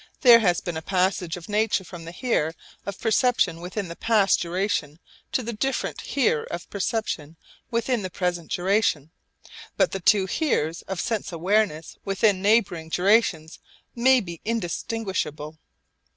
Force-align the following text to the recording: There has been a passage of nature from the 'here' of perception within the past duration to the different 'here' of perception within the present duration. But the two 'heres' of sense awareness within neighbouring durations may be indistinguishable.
There 0.21 0.39
has 0.39 0.61
been 0.61 0.77
a 0.77 0.81
passage 0.81 1.37
of 1.37 1.47
nature 1.47 1.83
from 1.83 2.05
the 2.05 2.11
'here' 2.11 2.55
of 2.87 2.99
perception 2.99 3.61
within 3.61 3.87
the 3.87 3.95
past 3.95 4.39
duration 4.41 4.97
to 5.31 5.43
the 5.43 5.53
different 5.53 6.01
'here' 6.01 6.47
of 6.49 6.67
perception 6.71 7.35
within 7.69 8.01
the 8.01 8.09
present 8.09 8.49
duration. 8.49 9.11
But 9.77 9.91
the 9.91 9.99
two 9.99 10.25
'heres' 10.25 10.81
of 10.87 10.99
sense 10.99 11.31
awareness 11.31 11.97
within 12.03 12.41
neighbouring 12.41 12.89
durations 12.89 13.59
may 13.93 14.21
be 14.21 14.41
indistinguishable. 14.43 15.59